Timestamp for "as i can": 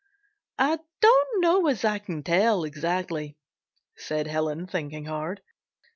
1.67-2.23